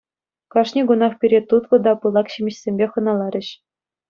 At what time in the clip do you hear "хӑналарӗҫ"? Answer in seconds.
2.97-3.47